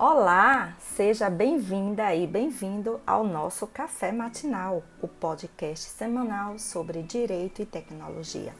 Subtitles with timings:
[0.00, 7.66] Olá, seja bem-vinda e bem-vindo ao nosso Café Matinal, o podcast semanal sobre direito e
[7.66, 8.54] tecnologia.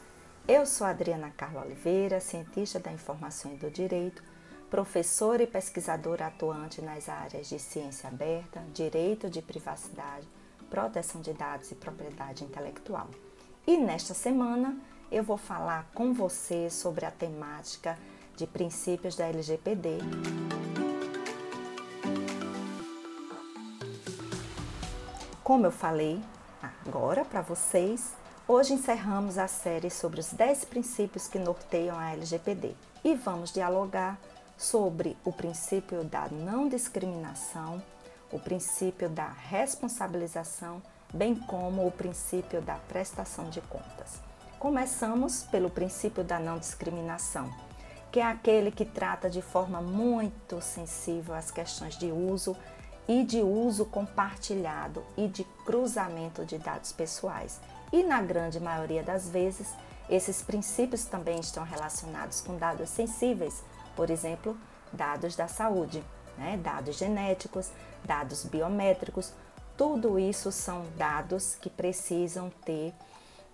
[0.49, 4.21] Eu sou Adriana Carla Oliveira, cientista da informação e do direito,
[4.69, 10.27] professora e pesquisadora atuante nas áreas de ciência aberta, direito de privacidade,
[10.69, 13.07] proteção de dados e propriedade intelectual.
[13.65, 14.77] E nesta semana
[15.09, 17.97] eu vou falar com você sobre a temática
[18.37, 19.99] de princípios da LGPD.
[25.49, 26.23] Como eu falei
[26.63, 28.13] agora para vocês,
[28.47, 34.19] hoje encerramos a série sobre os 10 princípios que norteiam a LGPD e vamos dialogar
[34.59, 37.83] sobre o princípio da não discriminação,
[38.31, 40.83] o princípio da responsabilização,
[41.15, 44.21] bem como o princípio da prestação de contas.
[44.59, 47.51] Começamos pelo princípio da não discriminação,
[48.13, 52.55] que é aquele que trata de forma muito sensível as questões de uso
[53.09, 57.59] e de uso compartilhado e de cruzamento de dados pessoais.
[57.91, 59.73] E na grande maioria das vezes,
[60.11, 63.65] esses princípios também estão relacionados com dados sensíveis,
[63.97, 64.57] por exemplo,
[64.93, 66.05] dados da saúde,
[66.37, 66.59] né?
[66.63, 67.71] dados genéticos,
[68.05, 69.33] dados biométricos,
[69.77, 72.93] tudo isso são dados que precisam ter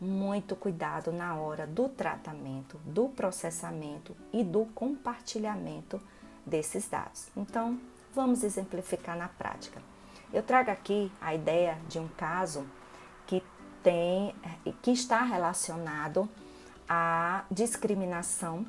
[0.00, 6.00] muito cuidado na hora do tratamento, do processamento e do compartilhamento
[6.44, 7.28] desses dados.
[7.36, 7.78] Então,
[8.14, 9.82] vamos exemplificar na prática.
[10.32, 12.66] Eu trago aqui a ideia de um caso
[13.26, 13.42] que
[13.82, 14.34] tem
[14.82, 16.28] que está relacionado
[16.88, 18.64] à discriminação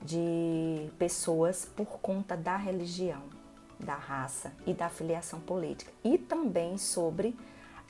[0.00, 3.22] de pessoas por conta da religião,
[3.80, 7.36] da raça e da filiação política, e também sobre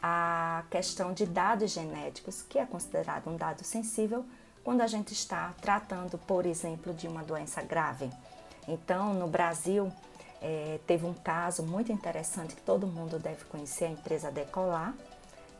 [0.02, 4.24] a questão de dados genéticos, que é considerado um dado sensível
[4.62, 8.10] quando a gente está tratando, por exemplo, de uma doença grave.
[8.66, 9.92] Então, no Brasil,
[10.40, 14.94] é, teve um caso muito interessante que todo mundo deve conhecer, a empresa Decolar.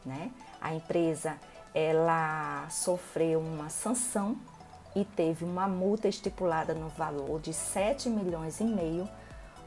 [0.05, 0.31] Né?
[0.61, 1.37] A empresa
[1.75, 4.37] ela sofreu uma sanção
[4.95, 9.09] e teve uma multa estipulada no valor de 7 milhões e meio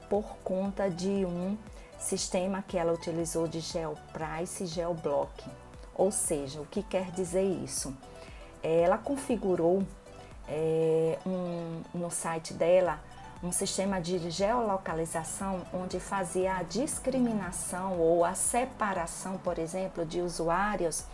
[0.10, 1.58] por conta de um
[2.00, 5.46] sistema que ela utilizou de GeoPrice e GeoBlock.
[5.96, 7.96] Ou seja, o que quer dizer isso?
[8.64, 9.84] Ela configurou
[10.48, 13.00] é, um, no site dela
[13.44, 21.06] um sistema de geolocalização onde fazia a discriminação ou a separação, por exemplo, de usuários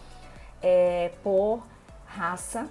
[0.62, 1.64] é, por
[2.06, 2.68] raça,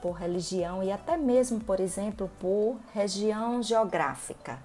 [0.00, 4.58] por religião e até mesmo, por exemplo, por região geográfica.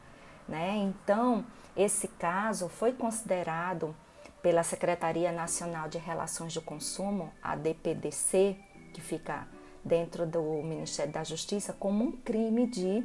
[0.48, 0.76] Né?
[0.78, 1.44] Então,
[1.76, 3.96] esse caso foi considerado
[4.42, 8.58] pela Secretaria Nacional de Relações do Consumo, a DPDC,
[8.94, 9.48] que fica
[9.84, 13.04] dentro do Ministério da Justiça, como um crime de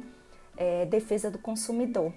[0.57, 2.13] é, defesa do consumidor.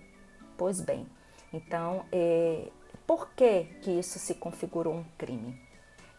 [0.57, 1.07] Pois bem,
[1.53, 2.69] então, é,
[3.07, 5.61] por que, que isso se configurou um crime?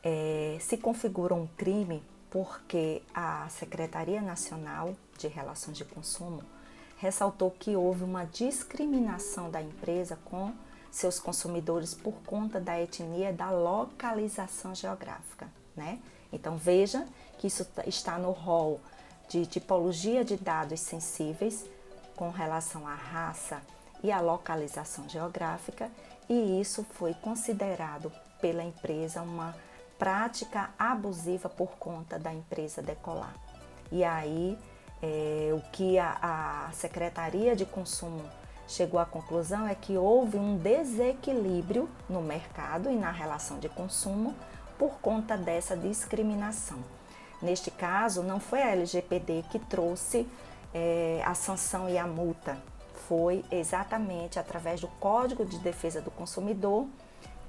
[0.04, 6.42] É, se configurou um crime porque a Secretaria Nacional de Relações de Consumo
[6.98, 10.54] ressaltou que houve uma discriminação da empresa com
[10.92, 16.00] seus consumidores por conta da etnia da localização geográfica, né?
[16.32, 17.06] Então veja
[17.38, 18.80] que isso está no rol
[19.30, 21.66] de tipologia de dados sensíveis
[22.20, 23.62] com relação à raça
[24.04, 25.90] e à localização geográfica,
[26.28, 29.56] e isso foi considerado pela empresa uma
[29.98, 33.34] prática abusiva por conta da empresa decolar.
[33.90, 34.60] E aí,
[35.02, 38.24] é, o que a, a Secretaria de Consumo
[38.68, 44.36] chegou à conclusão é que houve um desequilíbrio no mercado e na relação de consumo
[44.78, 46.80] por conta dessa discriminação.
[47.42, 50.28] Neste caso, não foi a LGPD que trouxe
[50.74, 52.58] é, a sanção e a multa,
[53.08, 56.86] foi exatamente através do Código de Defesa do Consumidor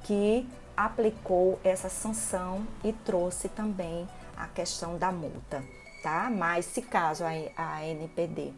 [0.03, 5.63] que aplicou essa sanção e trouxe também a questão da multa,
[6.03, 6.31] tá?
[6.31, 8.55] Mas se caso a, a NPD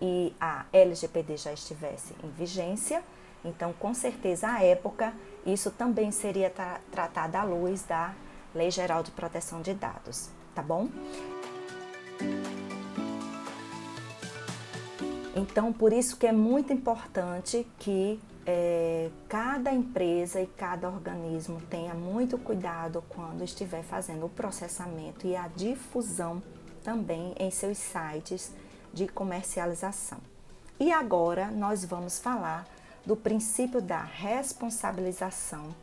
[0.00, 3.04] e a LGPD já estivesse em vigência,
[3.44, 5.14] então com certeza à época
[5.46, 8.12] isso também seria tra tratado à luz da
[8.52, 10.88] Lei Geral de Proteção de Dados, tá bom?
[15.34, 21.94] Então, por isso que é muito importante que é, cada empresa e cada organismo tenha
[21.94, 26.42] muito cuidado quando estiver fazendo o processamento e a difusão
[26.84, 28.52] também em seus sites
[28.92, 30.18] de comercialização.
[30.78, 32.66] E agora nós vamos falar
[33.06, 35.74] do princípio da responsabilização,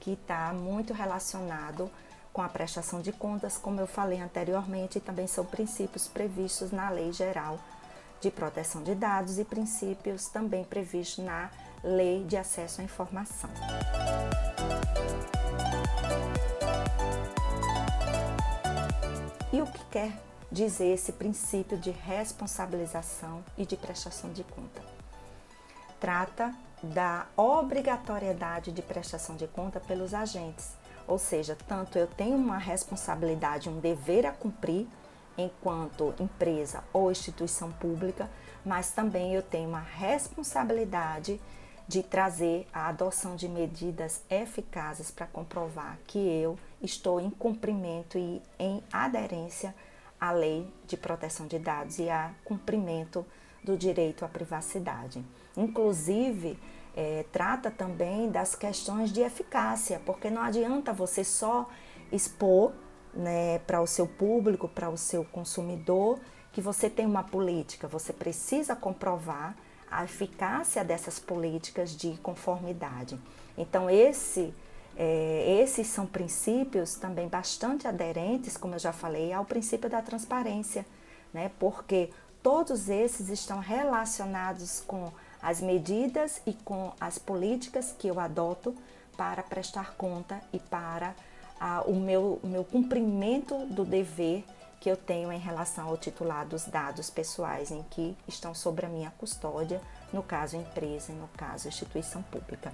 [0.00, 1.90] que está muito relacionado
[2.32, 6.90] com a prestação de contas, como eu falei anteriormente, e também são princípios previstos na
[6.90, 7.58] Lei Geral
[8.26, 11.48] de Proteção de Dados e princípios também previstos na
[11.84, 13.48] Lei de Acesso à Informação.
[19.52, 20.10] E o que quer
[20.50, 24.82] dizer esse princípio de responsabilização e de prestação de conta?
[26.00, 26.52] Trata
[26.82, 30.72] da obrigatoriedade de prestação de conta pelos agentes,
[31.06, 34.88] ou seja, tanto eu tenho uma responsabilidade, um dever a cumprir
[35.38, 38.30] enquanto empresa ou instituição pública,
[38.64, 41.40] mas também eu tenho uma responsabilidade
[41.88, 48.42] de trazer a adoção de medidas eficazes para comprovar que eu estou em cumprimento e
[48.58, 49.74] em aderência
[50.20, 53.24] à lei de proteção de dados e a cumprimento
[53.62, 55.24] do direito à privacidade.
[55.56, 56.58] Inclusive,
[56.96, 61.68] é, trata também das questões de eficácia, porque não adianta você só
[62.10, 62.72] expor
[63.16, 66.18] né, para o seu público, para o seu consumidor,
[66.52, 69.56] que você tem uma política, você precisa comprovar
[69.90, 73.18] a eficácia dessas políticas de conformidade.
[73.56, 74.52] Então, esse,
[74.96, 80.84] é, esses são princípios também bastante aderentes, como eu já falei, ao princípio da transparência,
[81.32, 81.50] né?
[81.58, 82.10] porque
[82.42, 88.74] todos esses estão relacionados com as medidas e com as políticas que eu adoto
[89.16, 91.14] para prestar conta e para
[91.60, 94.44] a, o, meu, meu cumprimento do dever
[94.80, 98.88] que eu tenho em relação ao titular dos dados pessoais em que estão sobre a
[98.88, 99.80] minha custódia,
[100.12, 102.72] no caso empresa e no caso instituição pública.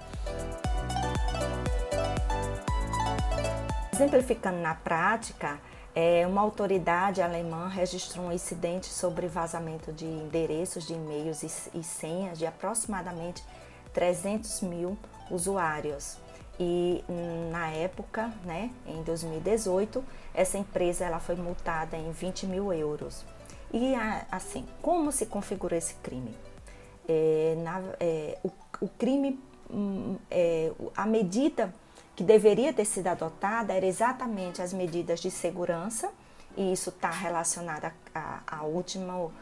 [3.93, 5.58] Exemplificando na prática,
[5.94, 12.38] é, uma autoridade alemã registrou um incidente sobre vazamento de endereços de e-mails e senhas
[12.38, 13.44] de aproximadamente
[13.93, 14.99] 300 mil
[15.31, 16.17] usuários.
[16.64, 17.05] E
[17.50, 23.25] na época, né, em 2018, essa empresa ela foi multada em 20 mil euros.
[23.73, 23.94] E
[24.31, 26.37] assim, como se configura esse crime?
[27.09, 28.50] É, na, é, o,
[28.81, 31.75] o, crime, hum, é, a medida
[32.14, 36.12] que deveria ter sido adotada era exatamente as medidas de segurança,
[36.56, 39.32] e isso está relacionado a, a, a última,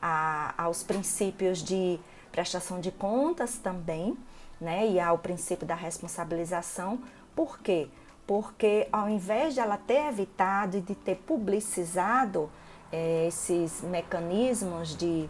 [0.00, 1.98] a, aos princípios de
[2.30, 4.16] prestação de contas também,
[4.60, 6.98] né, e ao princípio da responsabilização.
[7.34, 7.88] Por quê?
[8.26, 12.50] Porque ao invés de ela ter evitado e de ter publicizado
[12.92, 15.28] é, esses mecanismos de,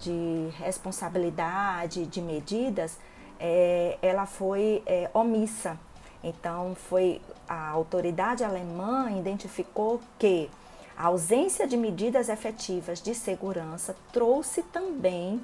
[0.00, 2.98] de responsabilidade, de medidas,
[3.38, 5.78] é, ela foi é, omissa
[6.22, 10.48] então, foi a autoridade alemã identificou que
[10.96, 15.40] a ausência de medidas efetivas de segurança trouxe também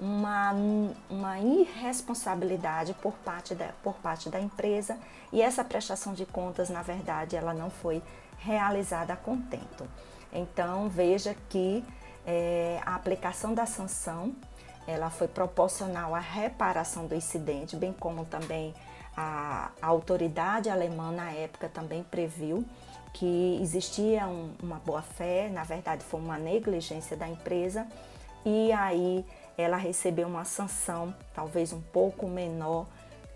[0.00, 0.52] uma,
[1.10, 4.98] uma irresponsabilidade por parte, da, por parte da empresa
[5.32, 8.02] e essa prestação de contas, na verdade, ela não foi
[8.38, 9.88] realizada a contento.
[10.32, 11.84] Então, veja que
[12.26, 14.34] é, a aplicação da sanção
[14.86, 18.74] ela foi proporcional à reparação do incidente, bem como também
[19.14, 22.64] a, a autoridade alemã na época também previu
[23.12, 27.86] que existia um, uma boa fé, na verdade foi uma negligência da empresa,
[28.44, 29.24] e aí
[29.58, 32.86] ela recebeu uma sanção, talvez um pouco menor,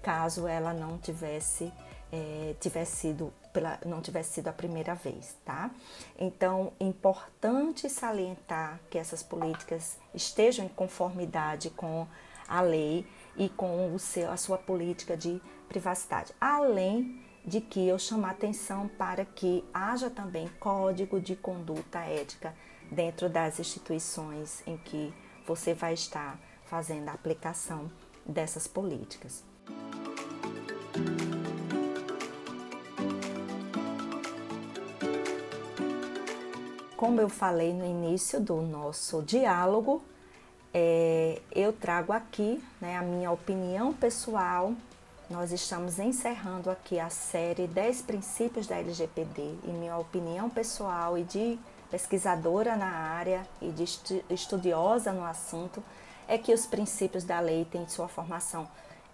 [0.01, 1.73] caso ela não tivesse,
[2.13, 5.69] é, tivesse sido pela, não tivesse sido a primeira vez, tá?
[6.17, 12.07] Então, importante salientar que essas políticas estejam em conformidade com
[12.49, 13.05] a lei
[13.37, 16.33] e com o seu, a sua política de privacidade.
[16.41, 22.55] Além de que eu chamo a atenção para que haja também código de conduta ética
[22.91, 25.13] dentro das instituições em que
[25.47, 27.91] você vai estar fazendo a aplicação
[28.25, 29.45] dessas políticas.
[36.97, 40.03] Como eu falei no início do nosso diálogo,
[40.73, 44.73] é, eu trago aqui né, a minha opinião pessoal.
[45.29, 51.25] Nós estamos encerrando aqui a série 10 princípios da LGPD e minha opinião pessoal e
[51.25, 51.59] de
[51.93, 53.85] pesquisadora na área e de
[54.31, 55.85] estudiosa no assunto
[56.27, 58.67] é que os princípios da lei têm sua formação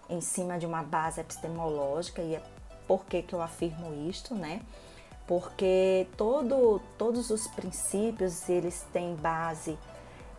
[0.09, 2.43] em cima de uma base epistemológica e é
[2.87, 4.61] por que, que eu afirmo isto, né?
[5.27, 9.77] Porque todo, todos os princípios eles têm base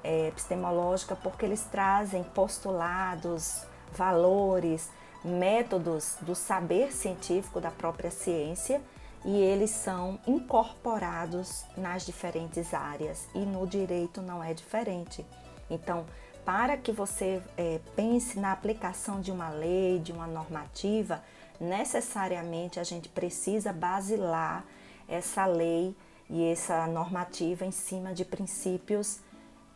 [0.02, 4.88] é, epistemológica porque eles trazem postulados, valores,
[5.22, 8.80] métodos do saber científico da própria ciência
[9.24, 15.24] e eles são incorporados nas diferentes áreas e no direito não é diferente.
[15.68, 16.06] Então,
[16.44, 21.22] para que você é, pense na aplicação de uma lei, de uma normativa,
[21.60, 24.64] necessariamente a gente precisa basilar
[25.06, 25.94] essa lei
[26.28, 29.20] e essa normativa em cima de princípios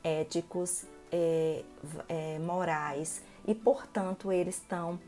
[0.02, 1.62] éticos, é,
[2.08, 4.98] é, morais e, portanto, eles estão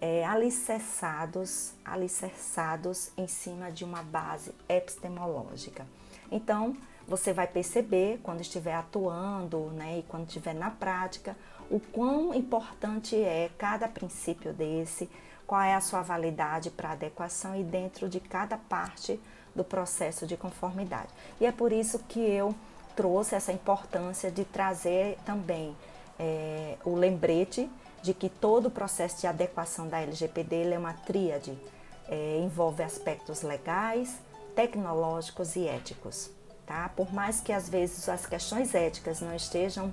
[0.00, 5.86] é, alicerçados, alicerçados em cima de uma base epistemológica.
[6.30, 11.36] Então, você vai perceber quando estiver atuando né, e quando estiver na prática
[11.70, 15.08] o quão importante é cada princípio desse,
[15.46, 19.20] qual é a sua validade para adequação e dentro de cada parte
[19.54, 21.08] do processo de conformidade.
[21.40, 22.54] E é por isso que eu
[22.96, 25.76] trouxe essa importância de trazer também
[26.18, 27.68] é, o lembrete
[28.04, 31.58] de que todo o processo de adequação da LGPD é uma tríade,
[32.06, 34.18] é, envolve aspectos legais,
[34.54, 36.30] tecnológicos e éticos.
[36.66, 36.90] Tá?
[36.94, 39.92] Por mais que às vezes as questões éticas não estejam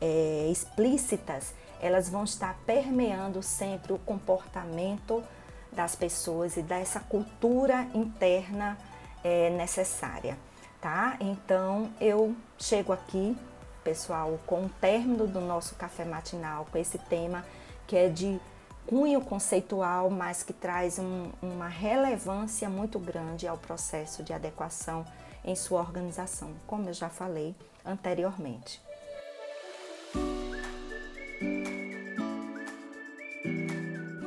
[0.00, 5.22] é, explícitas, elas vão estar permeando sempre o comportamento
[5.70, 8.76] das pessoas e dessa cultura interna
[9.22, 10.36] é, necessária,
[10.80, 11.16] tá?
[11.20, 13.36] Então eu chego aqui,
[13.82, 17.44] pessoal, com o término do nosso café matinal com esse tema
[17.86, 18.40] que é de
[18.86, 25.04] cunho conceitual, mas que traz um, uma relevância muito grande ao processo de adequação
[25.44, 28.80] em sua organização, como eu já falei anteriormente.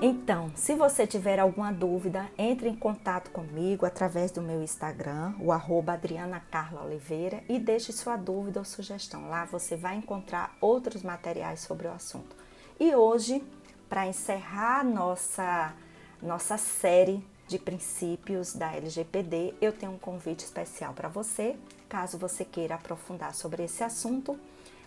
[0.07, 5.51] Então, se você tiver alguma dúvida, entre em contato comigo através do meu Instagram, o
[5.51, 9.27] arroba Adriana Carla Oliveira, e deixe sua dúvida ou sugestão.
[9.29, 12.35] Lá você vai encontrar outros materiais sobre o assunto.
[12.79, 13.43] E hoje,
[13.89, 15.74] para encerrar nossa,
[16.21, 21.55] nossa série de princípios da LGPD, eu tenho um convite especial para você.
[21.89, 24.39] Caso você queira aprofundar sobre esse assunto,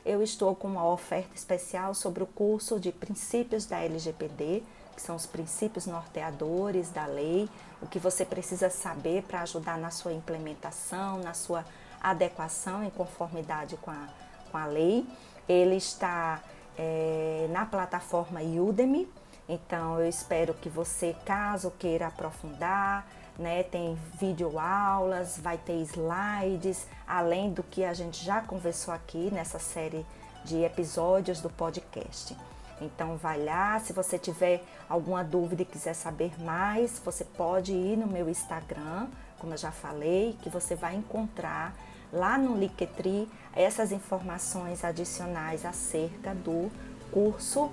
[0.06, 4.62] eu estou com uma oferta especial sobre o curso de princípios da LGPD
[4.98, 7.48] que são os princípios norteadores da lei,
[7.80, 11.64] o que você precisa saber para ajudar na sua implementação, na sua
[12.02, 14.08] adequação em conformidade com a,
[14.50, 15.06] com a lei.
[15.48, 16.42] Ele está
[16.76, 19.08] é, na plataforma Udemy,
[19.48, 23.06] então eu espero que você, caso queira aprofundar,
[23.38, 29.60] né, tem videoaulas, vai ter slides, além do que a gente já conversou aqui nessa
[29.60, 30.04] série
[30.44, 32.36] de episódios do podcast.
[32.80, 37.96] Então vai lá, se você tiver alguma dúvida e quiser saber mais, você pode ir
[37.96, 39.08] no meu Instagram,
[39.38, 41.74] como eu já falei, que você vai encontrar
[42.12, 46.70] lá no Linktree essas informações adicionais acerca do
[47.10, 47.70] curso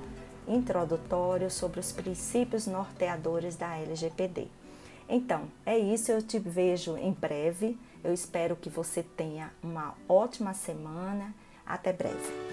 [0.47, 4.47] introdutório sobre os princípios norteadores da LGPD.
[5.07, 7.77] Então, é isso, eu te vejo em breve.
[8.03, 11.33] Eu espero que você tenha uma ótima semana.
[11.65, 12.44] Até breve.